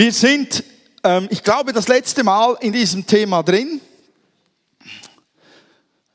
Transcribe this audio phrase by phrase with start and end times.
[0.00, 0.64] Wir sind,
[1.04, 3.82] ähm, ich glaube, das letzte Mal in diesem Thema drin.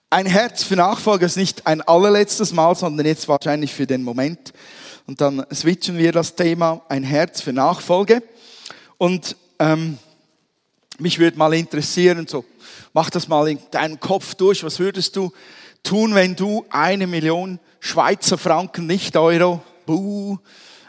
[0.10, 4.54] Ein Herz für Nachfolger ist nicht ein allerletztes Mal, sondern jetzt wahrscheinlich für den Moment.
[5.06, 8.24] Und dann switchen wir das Thema ein Herz für Nachfolge.
[8.98, 10.00] Und ähm,
[10.98, 12.44] mich würde mal interessieren, so
[12.92, 14.64] mach das mal in deinem Kopf durch.
[14.64, 15.32] Was würdest du
[15.84, 20.40] tun, wenn du eine Million Schweizer Franken, nicht Euro, buh,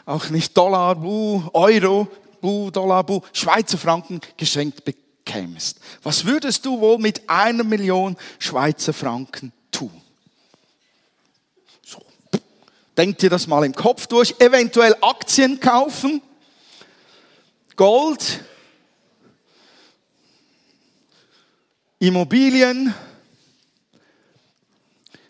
[0.07, 2.07] auch nicht Dollar, buh, Euro,
[2.47, 5.81] buh, Dollar, buh, Schweizer Franken geschenkt bekämst?
[6.01, 9.91] Was würdest du wohl mit einer Million Schweizer Franken tun?
[11.85, 12.01] So.
[12.95, 14.33] Denk dir das mal im Kopf durch.
[14.39, 16.21] Eventuell Aktien kaufen,
[17.75, 18.45] Gold,
[21.99, 22.93] Immobilien,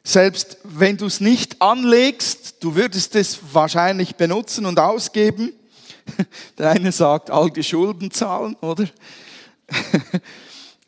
[0.03, 5.51] selbst wenn du es nicht anlegst, du würdest es wahrscheinlich benutzen und ausgeben.
[6.57, 8.85] Der eine sagt, all die Schulden zahlen, oder?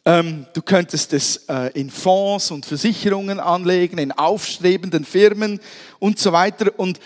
[0.06, 5.60] Ähm, du könntest es äh, in Fonds und Versicherungen anlegen, in aufstrebenden Firmen
[6.00, 6.72] und so weiter.
[6.78, 7.00] Und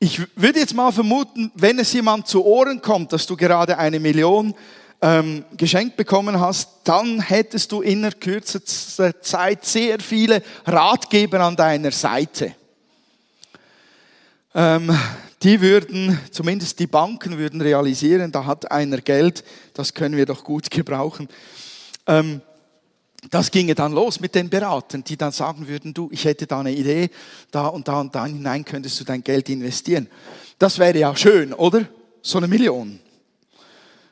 [0.00, 4.00] ich würde jetzt mal vermuten, wenn es jemand zu Ohren kommt, dass du gerade eine
[4.00, 4.54] Million
[5.02, 11.92] ähm, geschenkt bekommen hast, dann hättest du in kürzester Zeit sehr viele Ratgeber an deiner
[11.92, 12.54] Seite.
[14.54, 14.98] Ähm,
[15.42, 20.44] die würden, zumindest die Banken würden realisieren, da hat einer Geld, das können wir doch
[20.44, 21.28] gut gebrauchen.
[22.06, 22.42] Ähm,
[23.30, 26.60] das ginge dann los mit den Beratern, die dann sagen würden, du, ich hätte da
[26.60, 27.10] eine Idee,
[27.50, 30.08] da und da und da hinein könntest du dein Geld investieren.
[30.58, 31.86] Das wäre ja schön, oder?
[32.22, 32.98] So eine Million.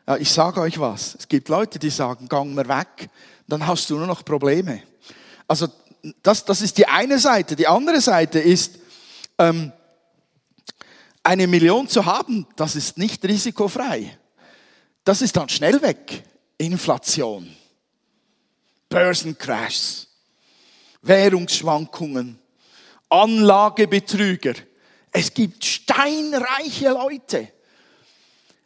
[0.06, 1.14] Ja, ich sage euch was.
[1.18, 3.08] Es gibt Leute, die sagen, gang mir weg,
[3.46, 4.82] dann hast du nur noch Probleme.
[5.46, 5.68] Also
[6.22, 7.56] das, das ist die eine Seite.
[7.56, 8.78] Die andere Seite ist,
[9.38, 9.72] ähm,
[11.28, 14.18] eine Million zu haben, das ist nicht risikofrei.
[15.04, 16.22] Das ist dann schnell weg.
[16.56, 17.54] Inflation,
[18.88, 20.08] Börsencrashs,
[21.02, 22.38] Währungsschwankungen,
[23.10, 24.54] Anlagebetrüger.
[25.12, 27.52] Es gibt steinreiche Leute,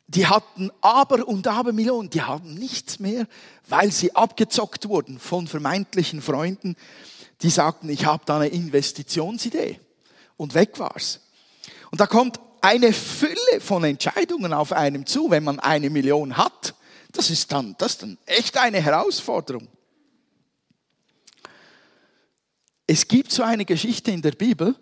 [0.07, 3.27] die hatten aber und aber Millionen, die haben nichts mehr,
[3.67, 6.77] weil sie abgezockt wurden von vermeintlichen Freunden,
[7.41, 9.81] die sagten, ich habe da eine Investitionsidee.
[10.37, 11.21] Und weg war's.
[11.91, 16.75] Und da kommt eine Fülle von Entscheidungen auf einem zu, wenn man eine Million hat.
[17.13, 19.69] Das ist dann, das ist dann echt eine Herausforderung.
[22.87, 24.75] Es gibt so eine Geschichte in der Bibel,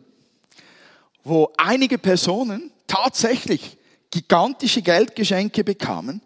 [1.25, 3.79] wo einige Personen tatsächlich
[4.11, 6.21] gigantische Geldgeschenke bekamen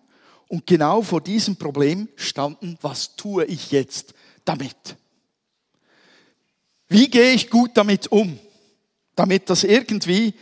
[0.48, 4.14] und genau vor diesem Problem standen, was tue ich jetzt
[4.44, 4.96] damit?
[6.88, 8.38] Wie gehe ich gut damit um,
[9.14, 10.34] damit das irgendwie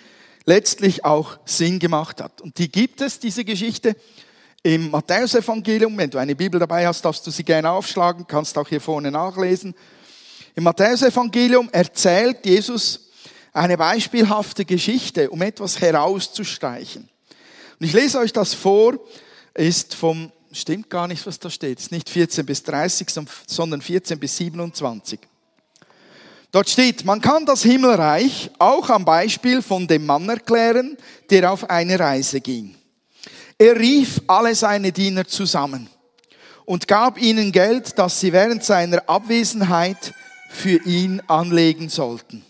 [0.44, 2.41] letztlich auch Sinn gemacht hat?
[2.41, 3.97] Und die gibt es, diese Geschichte,
[4.62, 5.97] im Matthäusevangelium.
[5.98, 9.10] Wenn du eine Bibel dabei hast, darfst du sie gerne aufschlagen, kannst auch hier vorne
[9.10, 9.75] nachlesen.
[10.54, 13.08] Im Matthäusevangelium erzählt Jesus
[13.52, 17.08] eine beispielhafte Geschichte, um etwas herauszustreichen.
[17.78, 18.98] Und ich lese euch das vor,
[19.54, 23.08] ist vom, stimmt gar nicht, was da steht, ist nicht 14 bis 30,
[23.47, 25.19] sondern 14 bis 27.
[26.52, 30.98] Dort steht, man kann das Himmelreich auch am Beispiel von dem Mann erklären,
[31.30, 32.74] der auf eine Reise ging.
[33.56, 35.88] Er rief alle seine Diener zusammen
[36.66, 40.12] und gab ihnen Geld, das sie während seiner Abwesenheit
[40.50, 42.44] für ihn anlegen sollten.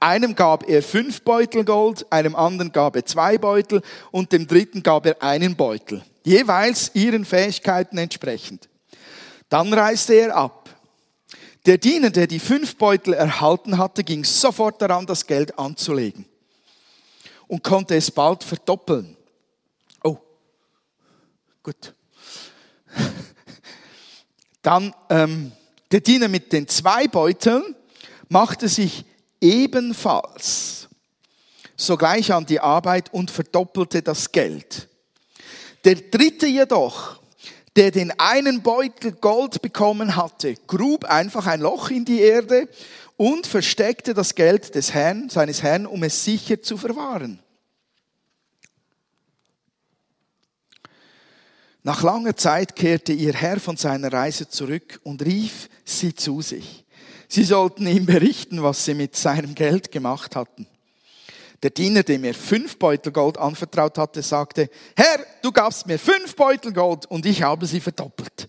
[0.00, 4.82] Einem gab er fünf Beutel Gold, einem anderen gab er zwei Beutel und dem dritten
[4.82, 8.68] gab er einen Beutel, jeweils ihren Fähigkeiten entsprechend.
[9.48, 10.65] Dann reiste er ab.
[11.66, 16.24] Der Diener, der die fünf Beutel erhalten hatte, ging sofort daran, das Geld anzulegen
[17.48, 19.16] und konnte es bald verdoppeln.
[20.04, 20.16] Oh,
[21.64, 21.92] gut.
[24.62, 25.50] Dann ähm,
[25.90, 27.74] der Diener mit den zwei Beuteln
[28.28, 29.04] machte sich
[29.40, 30.88] ebenfalls
[31.76, 34.88] sogleich an die Arbeit und verdoppelte das Geld.
[35.84, 37.20] Der dritte jedoch,
[37.76, 42.68] der den einen Beutel Gold bekommen hatte, grub einfach ein Loch in die Erde
[43.16, 47.38] und versteckte das Geld des Herrn, seines Herrn, um es sicher zu verwahren.
[51.82, 56.84] Nach langer Zeit kehrte ihr Herr von seiner Reise zurück und rief sie zu sich.
[57.28, 60.66] Sie sollten ihm berichten, was sie mit seinem Geld gemacht hatten.
[61.62, 66.34] Der Diener, dem er fünf Beutel Gold anvertraut hatte, sagte, Herr, du gabst mir fünf
[66.34, 68.48] Beutel Gold und ich habe sie verdoppelt.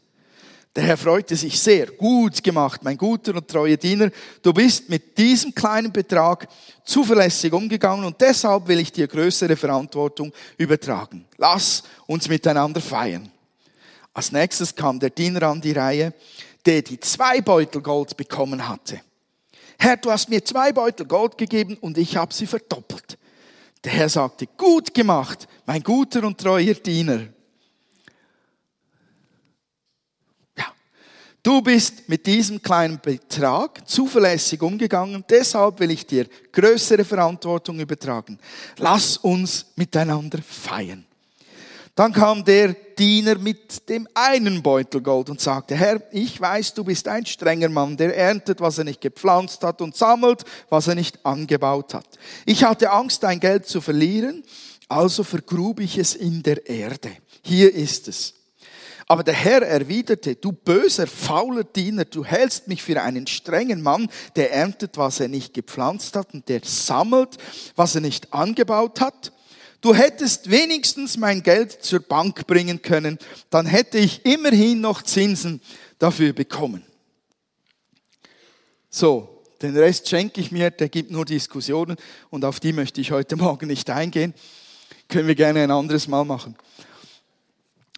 [0.75, 1.87] Der Herr freute sich sehr.
[1.91, 4.09] Gut gemacht, mein guter und treuer Diener.
[4.41, 6.47] Du bist mit diesem kleinen Betrag
[6.83, 11.25] zuverlässig umgegangen und deshalb will ich dir größere Verantwortung übertragen.
[11.37, 13.31] Lass uns miteinander feiern.
[14.13, 16.13] Als nächstes kam der Diener an die Reihe,
[16.65, 19.01] der die zwei Beutel Gold bekommen hatte.
[19.79, 23.16] Herr, du hast mir zwei Beutel Gold gegeben und ich habe sie verdoppelt.
[23.87, 27.21] Der Herr sagte, gut gemacht, mein guter und treuer Diener.
[31.41, 38.37] Du bist mit diesem kleinen Betrag zuverlässig umgegangen, deshalb will ich dir größere Verantwortung übertragen.
[38.77, 41.06] Lass uns miteinander feiern.
[41.97, 46.83] Dann kam der Diener mit dem einen Beutel Gold und sagte, Herr, ich weiß, du
[46.83, 50.93] bist ein strenger Mann, der erntet, was er nicht gepflanzt hat und sammelt, was er
[50.93, 52.05] nicht angebaut hat.
[52.45, 54.43] Ich hatte Angst, dein Geld zu verlieren,
[54.87, 57.09] also vergrub ich es in der Erde.
[57.41, 58.35] Hier ist es.
[59.07, 64.07] Aber der Herr erwiderte, du böser, fauler Diener, du hältst mich für einen strengen Mann,
[64.35, 67.37] der erntet, was er nicht gepflanzt hat und der sammelt,
[67.75, 69.31] was er nicht angebaut hat.
[69.81, 73.19] Du hättest wenigstens mein Geld zur Bank bringen können,
[73.49, 75.61] dann hätte ich immerhin noch Zinsen
[75.99, 76.83] dafür bekommen.
[78.89, 81.97] So, den Rest schenke ich mir, der gibt nur Diskussionen
[82.29, 84.33] und auf die möchte ich heute Morgen nicht eingehen.
[85.07, 86.55] Können wir gerne ein anderes Mal machen.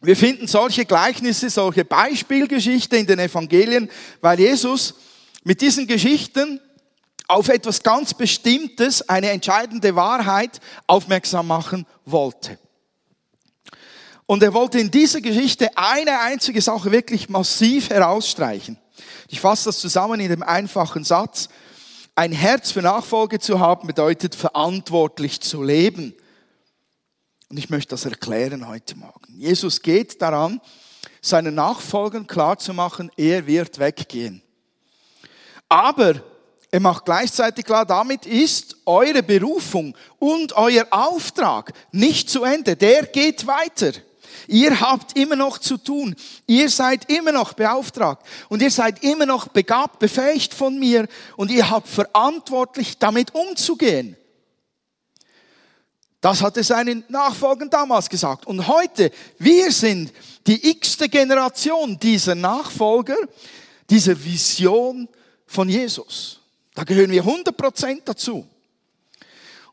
[0.02, 3.90] Wir finden solche Gleichnisse, solche Beispielgeschichten in den Evangelien,
[4.22, 4.96] weil Jesus
[5.44, 6.62] mit diesen Geschichten
[7.30, 12.58] auf etwas ganz Bestimmtes, eine entscheidende Wahrheit aufmerksam machen wollte.
[14.26, 18.80] Und er wollte in dieser Geschichte eine einzige Sache wirklich massiv herausstreichen.
[19.28, 21.50] Ich fasse das zusammen in dem einfachen Satz.
[22.16, 26.16] Ein Herz für Nachfolge zu haben bedeutet verantwortlich zu leben.
[27.50, 29.40] Und ich möchte das erklären heute Morgen.
[29.40, 30.62] Jesus geht daran,
[31.22, 34.42] seinen Nachfolgern klarzumachen, er wird weggehen.
[35.68, 36.24] Aber
[36.72, 42.76] er macht gleichzeitig klar, damit ist eure Berufung und euer Auftrag nicht zu Ende.
[42.76, 43.92] Der geht weiter.
[44.48, 46.16] Ihr habt immer noch zu tun.
[46.46, 48.26] Ihr seid immer noch beauftragt.
[48.50, 51.08] Und ihr seid immer noch begabt, befähigt von mir.
[51.38, 54.16] Und ihr habt verantwortlich damit umzugehen.
[56.22, 58.46] Das hatte seinen Nachfolgern damals gesagt.
[58.46, 60.12] Und heute, wir sind
[60.46, 63.18] die x-te Generation dieser Nachfolger,
[63.90, 65.08] dieser Vision
[65.46, 66.39] von Jesus.
[66.80, 68.48] Da gehören wir 100% dazu.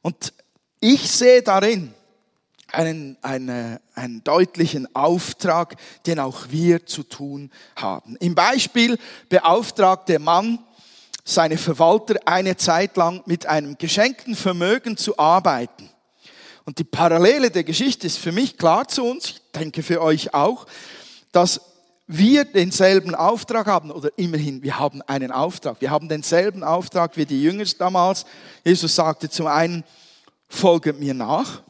[0.02, 0.32] Und
[0.80, 1.94] ich sehe darin
[2.72, 8.16] einen, einen, einen deutlichen Auftrag, den auch wir zu tun haben.
[8.16, 8.98] Im Beispiel
[9.28, 10.58] beauftragt der Mann
[11.24, 15.88] seine Verwalter eine Zeit lang mit einem geschenkten Vermögen zu arbeiten.
[16.64, 20.34] Und die Parallele der Geschichte ist für mich klar zu uns, ich denke für euch
[20.34, 20.66] auch,
[21.30, 21.60] dass
[22.06, 25.80] wir denselben Auftrag haben, oder immerhin, wir haben einen Auftrag.
[25.80, 28.24] Wir haben denselben Auftrag wie die Jünger damals.
[28.64, 29.82] Jesus sagte zum einen,
[30.48, 31.62] folget mir nach.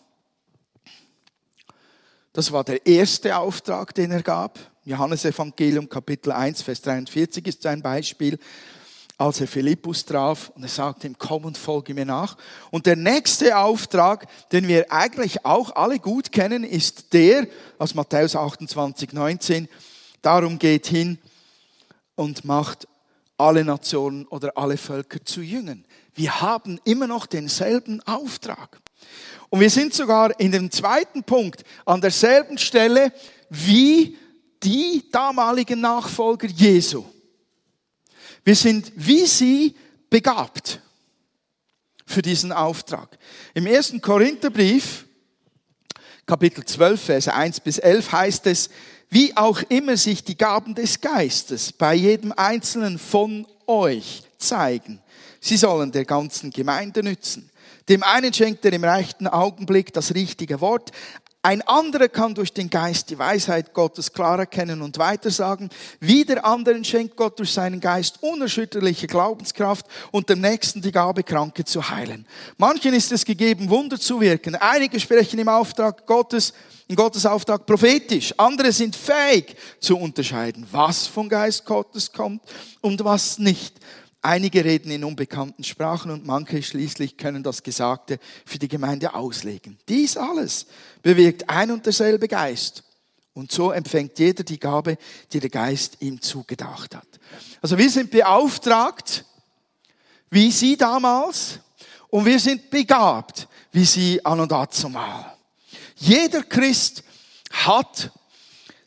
[2.32, 4.58] Das war der erste Auftrag, den er gab.
[4.84, 8.38] Johannes Evangelium Kapitel 1, Vers 43 ist ein Beispiel
[9.18, 12.36] als er Philippus traf und er sagte ihm, komm und folge mir nach.
[12.70, 17.46] Und der nächste Auftrag, den wir eigentlich auch alle gut kennen, ist der
[17.78, 19.68] aus Matthäus 28, 19.
[20.26, 21.18] Darum geht hin
[22.16, 22.88] und macht
[23.36, 25.84] alle Nationen oder alle Völker zu Jüngern.
[26.16, 28.80] Wir haben immer noch denselben Auftrag.
[29.50, 33.12] Und wir sind sogar in dem zweiten Punkt an derselben Stelle
[33.50, 34.18] wie
[34.64, 37.04] die damaligen Nachfolger Jesu.
[38.42, 39.76] Wir sind wie sie
[40.10, 40.80] begabt
[42.04, 43.16] für diesen Auftrag.
[43.54, 45.06] Im ersten Korintherbrief,
[46.26, 48.70] Kapitel 12, Verse 1 bis 11 heißt es,
[49.10, 55.00] wie auch immer sich die Gaben des Geistes bei jedem Einzelnen von euch zeigen.
[55.40, 57.50] Sie sollen der ganzen Gemeinde nützen.
[57.88, 60.90] Dem einen schenkt er im rechten Augenblick das richtige Wort,
[61.46, 65.70] ein anderer kann durch den Geist die Weisheit Gottes klar erkennen und weitersagen.
[66.00, 71.64] Wieder anderen schenkt Gott durch seinen Geist unerschütterliche Glaubenskraft und dem Nächsten die Gabe, Kranke
[71.64, 72.26] zu heilen.
[72.58, 74.56] Manchen ist es gegeben, Wunder zu wirken.
[74.56, 76.52] Einige sprechen im Auftrag Gottes,
[76.88, 78.34] in Gottes Auftrag prophetisch.
[78.36, 82.42] Andere sind fähig zu unterscheiden, was vom Geist Gottes kommt
[82.80, 83.76] und was nicht.
[84.22, 89.78] Einige reden in unbekannten Sprachen und manche schließlich können das Gesagte für die Gemeinde auslegen.
[89.88, 90.66] Dies alles
[91.02, 92.82] bewirkt ein und derselbe Geist.
[93.34, 94.96] Und so empfängt jeder die Gabe,
[95.32, 97.06] die der Geist ihm zugedacht hat.
[97.60, 99.26] Also wir sind beauftragt,
[100.30, 101.60] wie sie damals,
[102.08, 105.36] und wir sind begabt, wie sie an und dazumal.
[105.96, 107.02] Jeder Christ
[107.52, 108.10] hat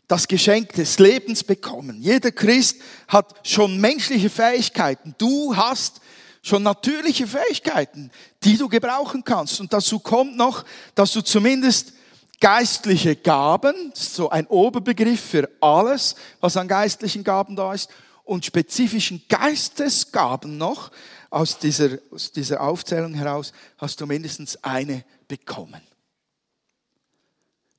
[0.09, 2.01] das Geschenk des Lebens bekommen.
[2.01, 5.13] Jeder Christ hat schon menschliche Fähigkeiten.
[5.19, 6.01] Du hast
[6.41, 8.09] schon natürliche Fähigkeiten,
[8.43, 9.59] die du gebrauchen kannst.
[9.61, 11.93] Und dazu kommt noch, dass du zumindest
[12.39, 17.89] geistliche Gaben, so ein Oberbegriff für alles, was an geistlichen Gaben da ist,
[18.23, 20.91] und spezifischen Geistesgaben noch,
[21.29, 25.81] aus dieser, aus dieser Aufzählung heraus, hast du mindestens eine bekommen.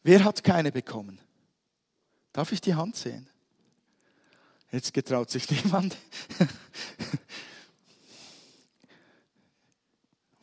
[0.05, 1.21] Wer hat keine bekommen?
[2.33, 3.29] Darf ich die Hand sehen?
[4.71, 5.97] Jetzt getraut sich niemand.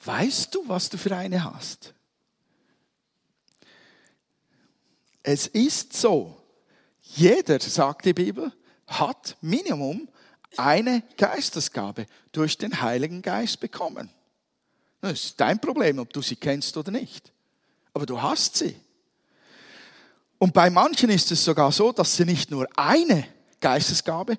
[0.04, 1.94] Weißt du, was du für eine hast?
[5.24, 6.42] Es ist so,
[7.02, 8.54] jeder, sagt die Bibel,
[8.88, 10.08] hat Minimum
[10.56, 14.10] eine Geistesgabe durch den Heiligen Geist bekommen.
[15.02, 17.32] Das ist dein Problem, ob du sie kennst oder nicht.
[17.94, 18.80] Aber du hast sie.
[20.40, 23.26] Und bei manchen ist es sogar so, dass sie nicht nur eine
[23.60, 24.38] Geistesgabe,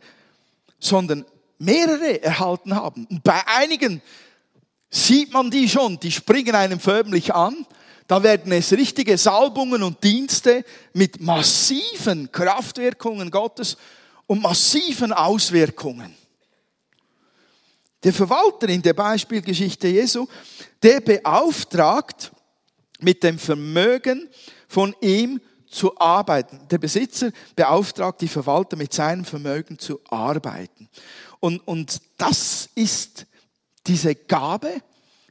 [0.79, 1.25] sondern
[1.59, 3.07] mehrere erhalten haben.
[3.07, 4.01] Und bei einigen
[4.91, 7.67] sieht man die schon, die springen einem förmlich an.
[8.07, 10.65] Da werden es richtige Salbungen und Dienste
[10.95, 13.77] mit massiven Kraftwirkungen Gottes
[14.27, 16.15] und massiven Auswirkungen.
[18.05, 20.27] Der Verwalter in der Beispielgeschichte Jesu,
[20.83, 22.31] der beauftragt
[23.01, 24.29] mit dem Vermögen
[24.69, 25.41] von ihm
[25.71, 26.61] zu arbeiten.
[26.69, 30.89] Der Besitzer beauftragt die Verwalter mit seinem Vermögen zu arbeiten.
[31.41, 33.27] Und, und das ist
[33.87, 34.83] diese Gabe,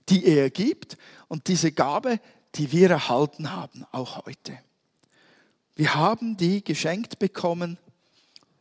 [0.10, 2.20] die er gibt und diese Gabe,
[2.56, 4.58] die wir erhalten haben, auch heute.
[5.76, 7.78] Wir haben die geschenkt bekommen,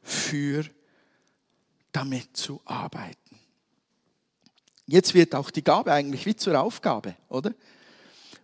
[0.02, 0.64] für
[1.92, 3.16] damit zu arbeiten.
[4.86, 7.52] Jetzt wird auch die Gabe eigentlich wie zur Aufgabe, oder?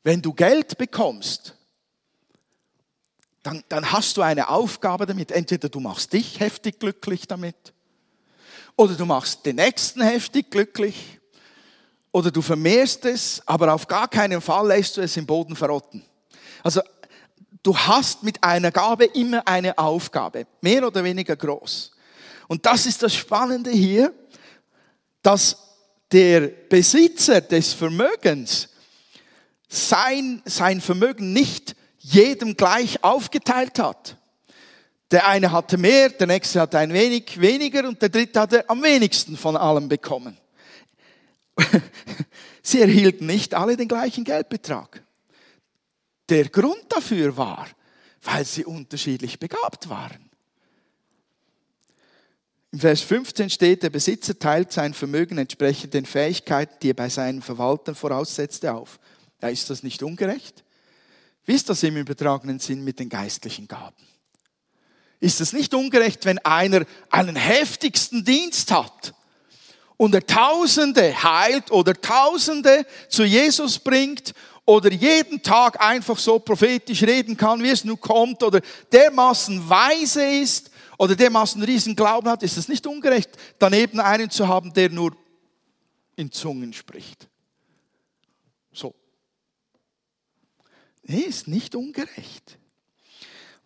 [0.02, 1.54] Wenn du Geld bekommst,
[3.42, 5.32] dann, dann hast du eine Aufgabe damit.
[5.32, 7.72] Entweder du machst dich heftig glücklich damit,
[8.76, 11.18] oder du machst den Nächsten heftig glücklich,
[12.12, 16.04] oder du vermehrst es, aber auf gar keinen Fall lässt du es im Boden verrotten.
[16.62, 16.82] Also
[17.62, 21.92] du hast mit einer Gabe immer eine Aufgabe, mehr oder weniger groß.
[22.48, 24.12] Und das ist das Spannende hier,
[25.22, 25.56] dass
[26.10, 28.68] der Besitzer des Vermögens
[29.68, 34.16] sein, sein Vermögen nicht jedem gleich aufgeteilt hat.
[35.10, 38.82] Der eine hatte mehr, der nächste hatte ein wenig weniger und der dritte hatte am
[38.82, 40.36] wenigsten von allem bekommen.
[42.62, 45.02] Sie erhielten nicht alle den gleichen Geldbetrag.
[46.28, 47.66] Der Grund dafür war,
[48.22, 50.30] weil sie unterschiedlich begabt waren.
[52.70, 57.10] Im Vers 15 steht, der Besitzer teilt sein Vermögen entsprechend den Fähigkeiten, die er bei
[57.10, 58.98] seinen Verwaltern voraussetzte, auf.
[59.42, 60.64] Ja, ist das nicht ungerecht?
[61.44, 63.96] Wie ist das im übertragenen Sinn mit den geistlichen Gaben?
[65.20, 69.14] Ist es nicht ungerecht, wenn einer einen heftigsten Dienst hat
[69.96, 74.34] und er Tausende heilt oder Tausende zu Jesus bringt
[74.64, 80.24] oder jeden Tag einfach so prophetisch reden kann, wie es nun kommt oder dermaßen weise
[80.24, 84.90] ist oder dermaßen riesen Glauben hat, ist es nicht ungerecht, daneben einen zu haben, der
[84.90, 85.16] nur
[86.16, 87.28] in Zungen spricht.
[88.72, 88.94] So.
[91.02, 92.58] Nee, ist nicht ungerecht.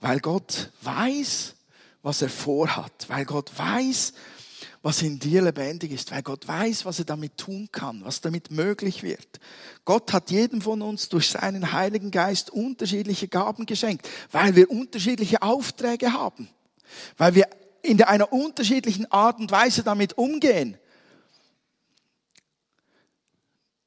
[0.00, 1.54] Weil Gott weiß,
[2.02, 3.08] was er vorhat.
[3.08, 4.12] Weil Gott weiß,
[4.86, 8.52] was in dir lebendig ist, weil Gott weiß, was er damit tun kann, was damit
[8.52, 9.40] möglich wird.
[9.84, 15.42] Gott hat jedem von uns durch seinen Heiligen Geist unterschiedliche Gaben geschenkt, weil wir unterschiedliche
[15.42, 16.48] Aufträge haben,
[17.16, 17.48] weil wir
[17.82, 20.78] in einer unterschiedlichen Art und Weise damit umgehen.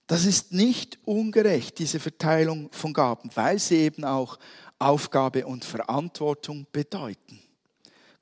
[0.10, 4.40] Das ist nicht ungerecht, diese Verteilung von Gaben, weil sie eben auch
[4.80, 7.40] Aufgabe und Verantwortung bedeuten.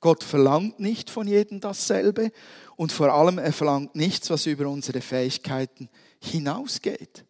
[0.01, 2.33] Gott verlangt nicht von jedem dasselbe
[2.75, 5.87] und vor allem er verlangt nichts, was über unsere Fähigkeiten
[6.19, 7.23] hinausgeht.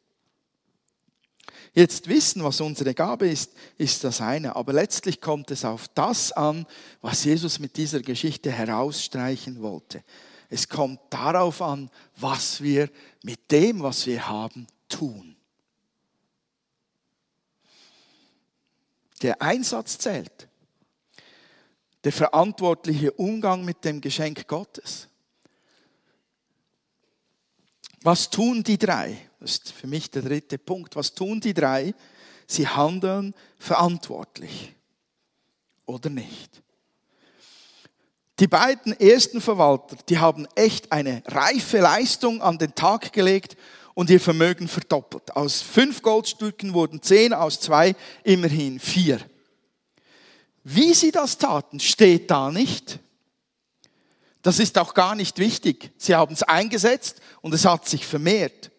[1.74, 4.56] Jetzt wissen, was unsere Gabe ist, ist das eine.
[4.56, 6.66] Aber letztlich kommt es auf das an,
[7.02, 10.04] was Jesus mit dieser Geschichte herausstreichen wollte.
[10.50, 12.90] Es kommt darauf an, was wir
[13.24, 15.36] mit dem, was wir haben, tun.
[19.22, 20.48] Der Einsatz zählt
[22.04, 25.10] der verantwortliche Umgang mit dem Geschenk Gottes.
[28.02, 29.30] Was tun die drei?
[29.42, 30.96] Das ist für mich der dritte Punkt.
[30.96, 31.94] Was tun die drei?
[32.46, 34.74] Sie handeln verantwortlich
[35.86, 36.64] oder nicht.
[38.40, 43.58] Die beiden ersten Verwalter, die haben echt eine reife Leistung an den Tag gelegt
[43.96, 45.36] und ihr Vermögen verdoppelt.
[45.36, 49.20] Aus fünf Goldstücken wurden zehn, aus zwei immerhin vier.
[50.64, 53.00] Wie sie das taten, steht da nicht.
[54.44, 55.92] Das ist auch gar nicht wichtig.
[55.98, 58.70] Sie haben es eingesetzt und es hat sich vermehrt.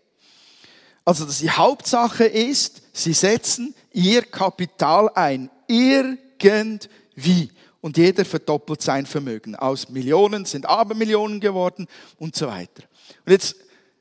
[1.05, 5.51] Also die Hauptsache ist, sie setzen ihr Kapital ein.
[5.67, 7.51] Irgendwie.
[7.81, 9.55] Und jeder verdoppelt sein Vermögen.
[9.55, 11.87] Aus Millionen sind Abermillionen geworden
[12.19, 12.83] und so weiter.
[13.25, 13.57] Und jetzt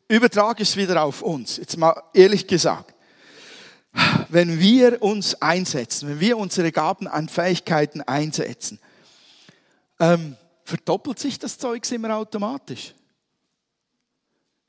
[0.08, 1.58] übertrage ich es wieder auf uns.
[1.58, 2.96] Jetzt mal ehrlich gesagt.
[4.30, 8.80] Wenn wir uns einsetzen, wenn wir unsere Gaben an Fähigkeiten einsetzen,
[10.00, 12.94] ähm, verdoppelt sich das Zeug immer automatisch.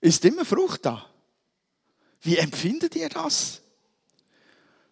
[0.00, 1.04] Ist immer Frucht da.
[2.20, 3.60] Wie empfindet ihr das?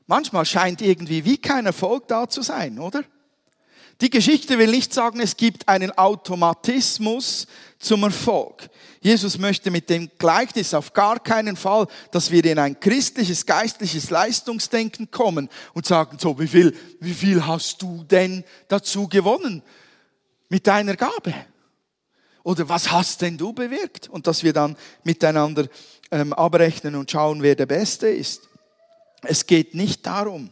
[0.06, 3.04] Manchmal scheint irgendwie wie kein Erfolg da zu sein, oder?
[4.02, 7.46] Die Geschichte will nicht sagen, es gibt einen Automatismus
[7.78, 8.68] zum Erfolg.
[9.00, 14.10] Jesus möchte mit dem Gleichnis auf gar keinen Fall, dass wir in ein christliches, geistliches
[14.10, 19.62] Leistungsdenken kommen und sagen, so, wie viel, wie viel hast du denn dazu gewonnen
[20.48, 21.34] mit deiner Gabe?
[22.42, 24.08] Oder was hast denn du bewirkt?
[24.08, 25.68] Und dass wir dann miteinander
[26.10, 28.48] ähm, abrechnen und schauen, wer der Beste ist.
[29.22, 30.50] Es geht nicht darum,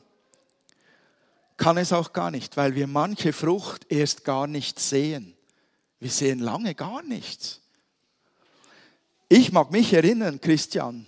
[1.57, 5.37] kann es auch gar nicht, weil wir manche Frucht erst gar nicht sehen.
[6.01, 7.61] Wir sehen lange gar nichts.
[9.29, 11.07] Ich mag mich erinnern, Christian,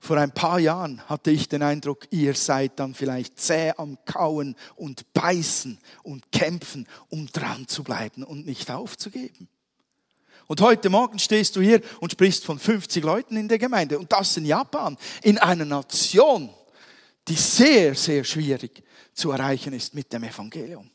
[0.00, 4.54] vor ein paar Jahren hatte ich den Eindruck, ihr seid dann vielleicht zäh am Kauen
[4.76, 9.48] und Beißen und Kämpfen, um dran zu bleiben und nicht aufzugeben.
[10.46, 13.98] Und heute Morgen stehst du hier und sprichst von 50 Leuten in der Gemeinde.
[13.98, 16.48] Und das in Japan, in einer Nation,
[17.28, 18.82] die sehr, sehr schwierig
[19.12, 20.90] zu erreichen ist mit dem Evangelium.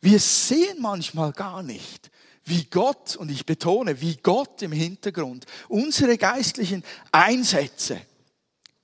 [0.00, 2.10] Wir sehen manchmal gar nicht,
[2.44, 8.00] wie Gott, und ich betone, wie Gott im Hintergrund unsere geistlichen Einsätze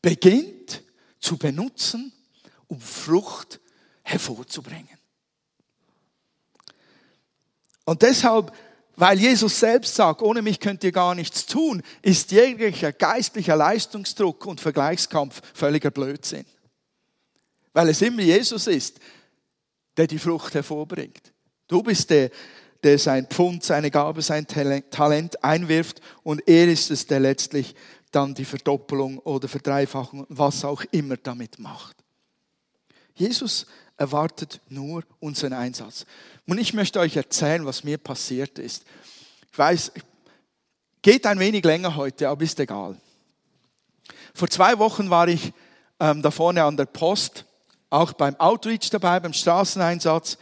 [0.02, 0.82] beginnt
[1.18, 2.12] zu benutzen,
[2.68, 3.60] um Frucht
[4.02, 4.98] hervorzubringen.
[7.84, 8.52] Und deshalb,
[8.96, 14.46] weil Jesus selbst sagt, ohne mich könnt ihr gar nichts tun, ist jeglicher geistlicher Leistungsdruck
[14.46, 16.46] und Vergleichskampf völliger Blödsinn.
[17.74, 18.98] Weil es immer Jesus ist,
[19.98, 21.32] der die Frucht hervorbringt.
[21.68, 22.30] Du bist der,
[22.82, 27.74] der sein Pfund, seine Gabe, sein Talent einwirft und er ist es, der letztlich
[28.12, 31.96] dann die Verdoppelung oder Verdreifachung, was auch immer damit macht.
[33.14, 33.66] Jesus
[33.96, 36.06] erwartet nur unseren Einsatz.
[36.46, 38.84] Und ich möchte euch erzählen, was mir passiert ist.
[39.50, 39.92] Ich weiß,
[41.02, 42.96] geht ein wenig länger heute, aber ist egal.
[44.34, 45.52] Vor zwei Wochen war ich
[45.98, 47.46] ähm, da vorne an der Post,
[47.90, 50.36] auch beim Outreach dabei, beim Straßeneinsatz.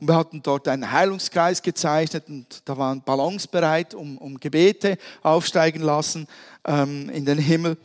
[0.00, 4.98] Und wir hatten dort einen Heilungskreis gezeichnet und da waren Ballons bereit, um, um Gebete
[5.22, 6.26] aufsteigen lassen
[6.66, 7.78] ähm, in den Himmel.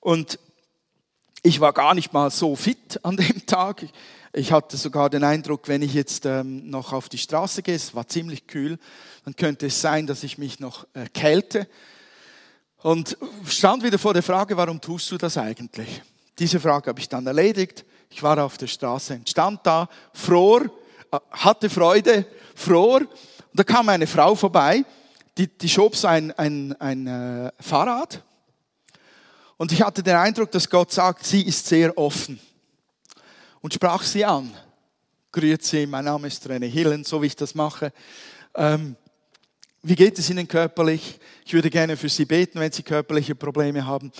[0.00, 0.38] Und
[1.42, 3.84] ich war gar nicht mal so fit an dem Tag.
[4.38, 7.94] Ich hatte sogar den Eindruck, wenn ich jetzt ähm, noch auf die Straße gehe, es
[7.94, 8.78] war ziemlich kühl,
[9.24, 11.66] dann könnte es sein, dass ich mich noch äh, kälte.
[12.82, 16.02] Und stand wieder vor der Frage, warum tust du das eigentlich?
[16.38, 17.86] Diese Frage habe ich dann erledigt.
[18.10, 22.96] Ich war auf der Straße, stand da, froh, äh, hatte Freude, froh.
[22.96, 23.08] Und
[23.54, 24.84] da kam eine Frau vorbei,
[25.38, 28.22] die, die schob so ein, ein, ein äh, Fahrrad.
[29.56, 32.38] Und ich hatte den Eindruck, dass Gott sagt, sie ist sehr offen
[33.66, 34.48] und sprach sie an.
[35.32, 37.92] Grüezi, mein Name ist René Hillen, so wie ich das mache.
[38.54, 38.94] Ähm,
[39.82, 41.18] wie geht es Ihnen körperlich?
[41.44, 44.12] Ich würde gerne für Sie beten, wenn Sie körperliche Probleme haben.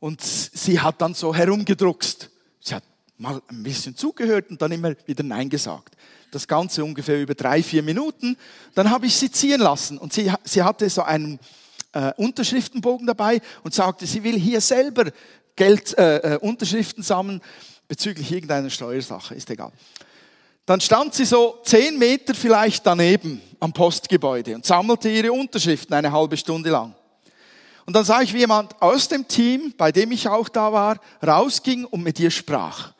[0.00, 2.30] Und sie hat dann so herumgedruckst.
[2.58, 2.84] Sie hat
[3.18, 5.94] mal ein bisschen zugehört und dann immer wieder Nein gesagt.
[6.30, 8.38] Das Ganze ungefähr über drei, vier Minuten.
[8.74, 11.38] Dann habe ich sie ziehen lassen und sie, sie hatte so einen
[11.92, 15.12] äh, Unterschriftenbogen dabei und sagte, sie will hier selber
[15.54, 17.42] Geld, äh, äh Unterschriften sammeln
[17.88, 19.72] bezüglich irgendeiner Steuersache, ist egal.
[20.64, 26.10] Dann stand sie so zehn Meter vielleicht daneben am Postgebäude und sammelte ihre Unterschriften eine
[26.10, 26.94] halbe Stunde lang.
[27.86, 30.98] Und dann sah ich, wie jemand aus dem Team, bei dem ich auch da war,
[31.24, 32.92] rausging und mit ihr sprach.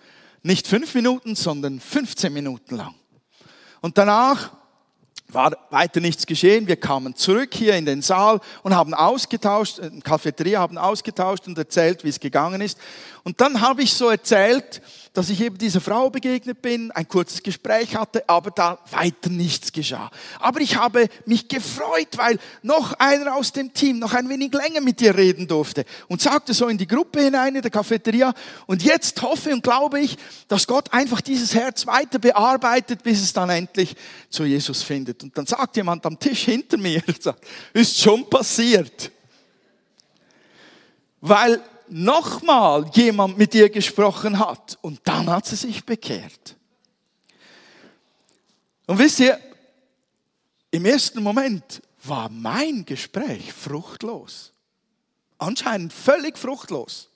[0.44, 2.94] Nicht fünf Minuten, sondern 15 Minuten lang.
[3.80, 4.52] Und danach
[5.28, 6.68] war weiter nichts geschehen.
[6.68, 11.58] Wir kamen zurück hier in den Saal und haben ausgetauscht, in Cafeteria haben ausgetauscht und
[11.58, 12.78] erzählt, wie es gegangen ist.
[13.24, 14.80] Und dann habe ich so erzählt,
[15.16, 19.72] dass ich eben dieser Frau begegnet bin, ein kurzes Gespräch hatte, aber da weiter nichts
[19.72, 20.10] geschah.
[20.40, 24.82] Aber ich habe mich gefreut, weil noch einer aus dem Team noch ein wenig länger
[24.82, 28.34] mit dir reden durfte und sagte so in die Gruppe hinein in der Cafeteria
[28.66, 33.32] und jetzt hoffe und glaube ich, dass Gott einfach dieses Herz weiter bearbeitet, bis es
[33.32, 33.96] dann endlich
[34.28, 35.22] zu Jesus findet.
[35.22, 37.02] Und dann sagt jemand am Tisch hinter mir,
[37.72, 39.10] ist schon passiert.
[41.22, 46.56] Weil nochmal jemand mit ihr gesprochen hat und dann hat sie sich bekehrt.
[48.86, 49.38] Und wisst ihr,
[50.70, 54.52] im ersten Moment war mein Gespräch fruchtlos.
[55.38, 57.08] Anscheinend völlig fruchtlos.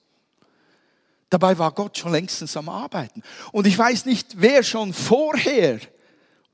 [1.30, 3.22] Dabei war Gott schon längstens am Arbeiten.
[3.52, 5.80] Und ich weiß nicht, wer schon vorher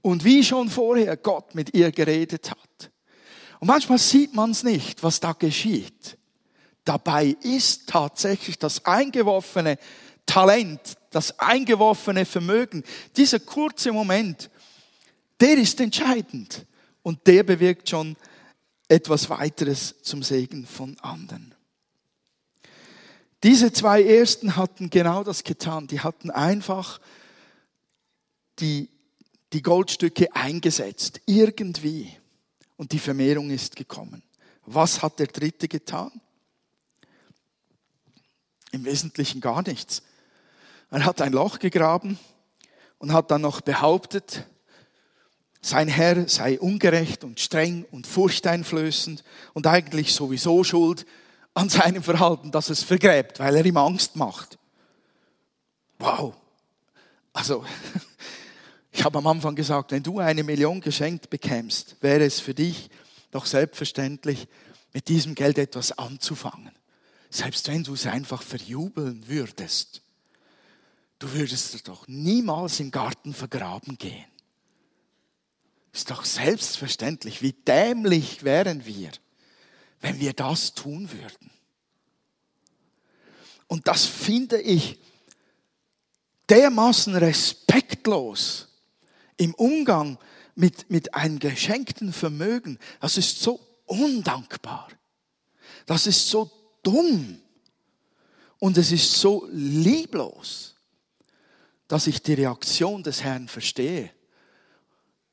[0.03, 2.91] und wie schon vorher Gott mit ihr geredet hat.
[3.59, 6.19] Und manchmal sieht man es nicht, was da geschieht.
[6.87, 9.77] Dabei ist tatsächlich das eingeworfene
[10.25, 12.85] Talent, das eingeworfene Vermögen,
[13.17, 14.51] dieser kurze Moment,
[15.41, 16.65] der ist entscheidend
[17.03, 18.17] und der bewirkt schon
[18.87, 21.57] etwas weiteres zum Segen von anderen.
[23.43, 25.89] Diese zwei Ersten hatten genau das getan.
[25.89, 27.01] Die hatten einfach
[28.61, 28.89] die,
[29.53, 32.17] die Goldstücke eingesetzt, irgendwie.
[32.77, 34.23] Und die Vermehrung ist gekommen.
[34.65, 36.21] Was hat der Dritte getan?
[38.73, 40.03] Im Wesentlichen gar nichts.
[40.91, 42.19] Er hat ein Loch gegraben
[42.99, 44.47] und hat dann noch behauptet,
[45.61, 51.07] sein Herr sei ungerecht und streng und furchteinflößend und eigentlich sowieso schuld
[51.55, 54.59] an seinem Verhalten, dass es vergräbt, weil er ihm Angst macht.
[55.99, 56.35] Wow.
[57.33, 57.65] Also,
[58.93, 62.91] ich habe am Anfang gesagt, wenn du eine Million geschenkt bekämst, wäre es für dich
[63.31, 64.49] doch selbstverständlich,
[64.93, 66.71] mit diesem Geld etwas anzufangen.
[67.37, 70.01] Selbst wenn du es einfach verjubeln würdest,
[71.19, 74.25] du würdest es doch niemals im Garten vergraben gehen.
[75.93, 79.11] Ist doch selbstverständlich, wie dämlich wären wir,
[80.01, 81.51] wenn wir das tun würden.
[83.67, 84.99] Und das finde ich
[86.49, 88.69] dermaßen respektlos
[89.37, 90.19] im Umgang
[90.55, 92.79] mit, mit einem geschenkten Vermögen.
[93.03, 94.89] Das ist so undankbar.
[95.85, 96.51] Das ist so
[96.87, 97.41] dumm
[98.59, 100.77] und es ist so lieblos,
[101.89, 104.11] dass ich die Reaktion des Herrn verstehe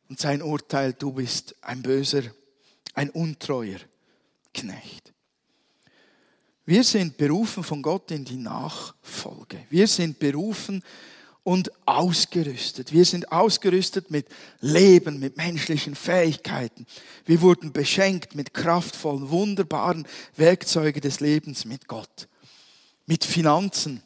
[0.10, 2.24] und sein Urteil, du bist ein böser,
[2.94, 3.80] ein untreuer
[4.54, 5.14] Knecht.
[6.66, 9.66] Wir sind berufen von Gott in die Nachfolge.
[9.70, 10.84] Wir sind berufen
[11.44, 12.94] und ausgerüstet.
[12.94, 14.28] Wir sind ausgerüstet mit
[14.62, 16.86] Leben, mit menschlichen Fähigkeiten.
[17.26, 22.28] Wir wurden beschenkt mit kraftvollen, wunderbaren Werkzeugen des Lebens mit Gott,
[23.06, 24.02] mit Finanzen,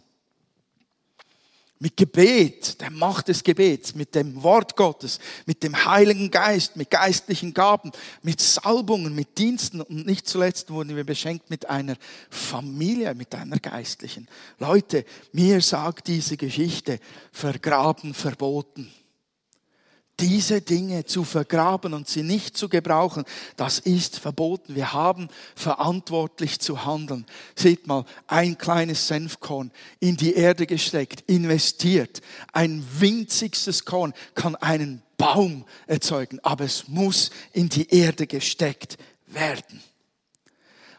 [1.80, 6.90] mit Gebet, der Macht des Gebets, mit dem Wort Gottes, mit dem Heiligen Geist, mit
[6.90, 7.92] geistlichen Gaben,
[8.24, 11.96] mit Salbungen, mit Diensten und nicht zuletzt wurden wir beschenkt mit einer
[12.30, 14.28] Familie, mit einer geistlichen.
[14.60, 17.00] Leute, mir sagt diese Geschichte,
[17.32, 18.92] vergraben, verboten
[20.19, 23.23] diese Dinge zu vergraben und sie nicht zu gebrauchen,
[23.56, 24.75] das ist verboten.
[24.75, 27.25] Wir haben verantwortlich zu handeln.
[27.56, 32.21] Seht mal, ein kleines Senfkorn in die Erde gesteckt, investiert.
[32.51, 39.82] Ein winzigstes Korn kann einen Baum erzeugen, aber es muss in die Erde gesteckt werden.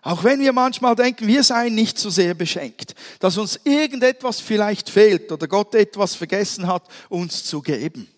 [0.02, 4.90] Auch wenn wir manchmal denken, wir seien nicht so sehr beschenkt, dass uns irgendetwas vielleicht
[4.90, 8.08] fehlt oder Gott etwas vergessen hat, uns zu geben.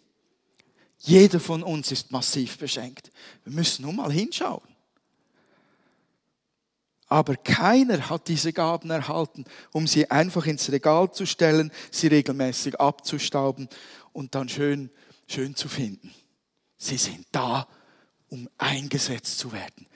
[1.00, 3.10] Jeder von uns ist massiv beschenkt.
[3.44, 4.62] Wir müssen nur mal hinschauen.
[7.06, 12.78] Aber keiner hat diese Gaben erhalten, um sie einfach ins Regal zu stellen, sie regelmäßig
[12.78, 13.68] abzustauben
[14.12, 14.90] und dann schön,
[15.26, 16.14] schön zu finden.
[16.76, 17.66] Sie sind da,
[18.28, 19.86] um eingesetzt zu werden.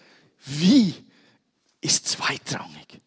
[0.44, 0.94] Wie
[1.84, 3.00] ist zweitrangig.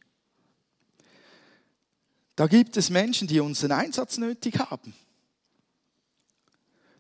[2.36, 4.93] Da gibt es Menschen, die unseren Einsatz nötig haben.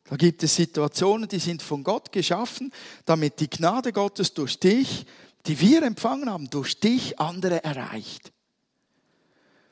[0.09, 2.71] Da gibt es Situationen, die sind von Gott geschaffen,
[3.05, 5.05] damit die Gnade Gottes durch dich,
[5.45, 8.31] die wir empfangen haben, durch dich andere erreicht.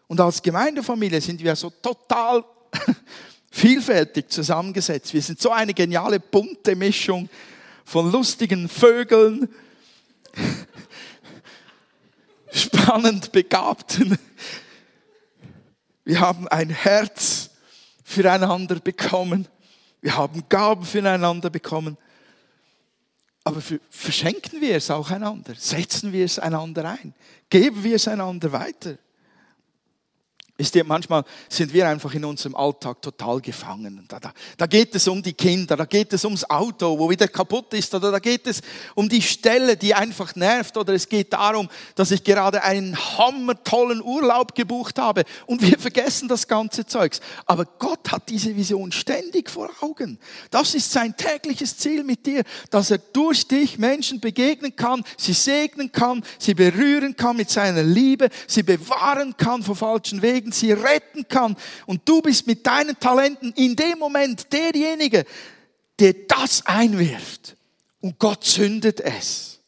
[0.08, 2.43] Und als Gemeindefamilie sind wir so total
[3.52, 5.13] vielfältig zusammengesetzt.
[5.13, 7.30] Wir sind so eine geniale bunte Mischung
[7.86, 9.48] von lustigen Vögeln,
[12.52, 14.19] spannend begabten.
[16.04, 17.52] Wir haben ein Herz
[18.04, 19.48] füreinander bekommen.
[20.05, 21.97] Wir haben Gaben füreinander bekommen.
[23.43, 25.55] Aber verschenken wir es auch einander?
[25.55, 27.15] Setzen wir es einander ein?
[27.49, 28.99] Geben wir es einander weiter?
[30.57, 34.05] Wisst ihr, manchmal sind wir einfach in unserem Alltag total gefangen.
[34.07, 37.27] Da, da, da, geht es um die Kinder, da geht es ums Auto, wo wieder
[37.27, 38.61] kaputt ist, oder da geht es
[38.93, 44.01] um die Stelle, die einfach nervt, oder es geht darum, dass ich gerade einen hammertollen
[44.01, 47.19] Urlaub gebucht habe und wir vergessen das ganze Zeugs.
[47.45, 50.19] Aber Gott hat diese Vision ständig vor Augen.
[50.51, 55.33] Das ist sein tägliches Ziel mit dir, dass er durch dich Menschen begegnen kann, sie
[55.33, 60.51] segnen kann, sie berühren kann mit seiner Liebe, sie bewahren kann vor falschen Wegen Leben
[60.51, 61.55] sie retten kann.
[61.86, 65.25] Und du bist mit deinen Talenten in dem Moment derjenige,
[65.99, 67.58] der das einwirft.
[68.01, 69.60] Und Gott zündet es.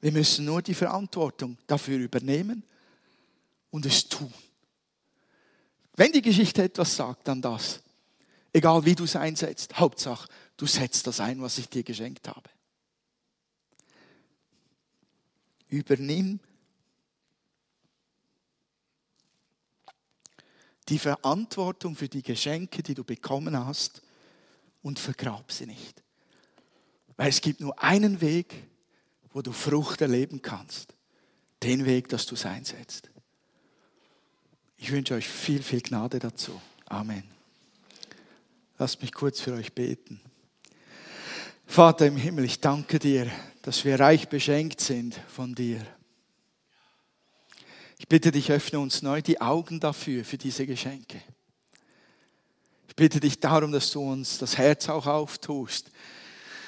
[0.00, 2.64] Wir müssen nur die Verantwortung dafür übernehmen
[3.70, 4.32] und es tun.
[5.94, 7.80] Wenn die Geschichte etwas sagt, dann das.
[8.52, 9.78] Egal wie du es einsetzt.
[9.78, 12.50] Hauptsache, du setzt das ein, was ich dir geschenkt habe.
[15.68, 16.40] Übernimm
[20.88, 24.02] die Verantwortung für die Geschenke, die du bekommen hast,
[24.82, 26.02] und vergrab sie nicht.
[27.16, 28.52] Weil es gibt nur einen Weg,
[29.32, 30.94] wo du Frucht erleben kannst.
[31.62, 33.10] Den Weg, dass du es einsetzt.
[34.76, 36.60] Ich wünsche euch viel, viel Gnade dazu.
[36.86, 37.22] Amen.
[38.78, 40.20] Lasst mich kurz für euch beten.
[41.66, 43.30] Vater im Himmel, ich danke dir,
[43.62, 45.86] dass wir reich beschenkt sind von dir.
[48.12, 51.22] Bitte dich, öffne uns neu die Augen dafür, für diese Geschenke.
[52.86, 55.90] Ich bitte dich darum, dass du uns das Herz auch auftust,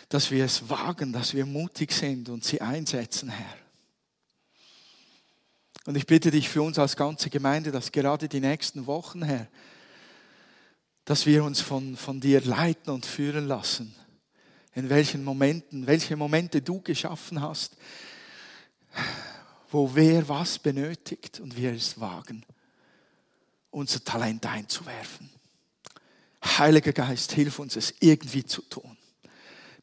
[0.08, 3.58] dass wir es wagen, dass wir mutig sind und sie einsetzen, Herr.
[5.84, 9.46] Und ich bitte dich für uns als ganze Gemeinde, dass gerade die nächsten Wochen, Herr,
[11.04, 13.94] dass wir uns von, von dir leiten und führen lassen.
[14.72, 17.76] In welchen Momenten, welche Momente du geschaffen hast,
[19.74, 22.46] wo wer was benötigt und wir es wagen,
[23.72, 25.28] unser Talent einzuwerfen.
[26.44, 28.96] Heiliger Geist, hilf uns es irgendwie zu tun.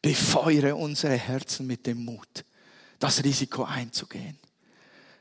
[0.02, 2.46] Befeuere unsere Herzen mit dem Mut,
[3.00, 4.40] das Risiko einzugehen.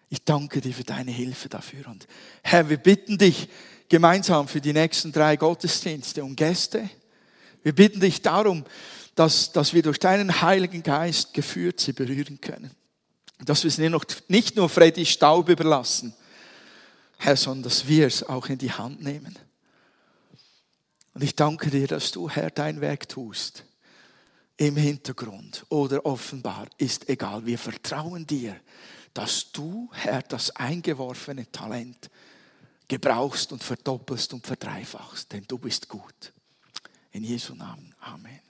[0.09, 1.88] Ich danke dir für deine Hilfe dafür.
[1.88, 2.06] Und
[2.44, 3.48] Herr, wir bitten dich
[3.88, 6.88] gemeinsam für die nächsten drei Gottesdienste und Gäste.
[7.64, 8.64] Wir bitten dich darum,
[9.16, 12.70] dass, dass wir durch deinen Heiligen Geist geführt sie berühren können.
[13.44, 13.79] Dass wir es
[14.29, 16.14] nicht nur Freddy Staub überlassen,
[17.16, 19.38] Herr, sondern dass wir es auch in die Hand nehmen.
[21.14, 23.64] Und ich danke dir, dass du, Herr, dein Werk tust.
[24.57, 27.46] Im Hintergrund oder offenbar, ist egal.
[27.46, 28.57] Wir vertrauen dir,
[29.14, 32.11] dass du, Herr, das eingeworfene Talent
[32.87, 36.33] gebrauchst und verdoppelst und verdreifachst, denn du bist gut.
[37.12, 37.94] In Jesu Namen.
[38.00, 38.49] Amen.